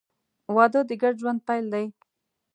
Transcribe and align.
•واده 0.55 0.81
د 0.89 0.91
ګډ 1.01 1.13
ژوند 1.21 1.39
پیل 1.47 1.65
دی. 1.73 1.85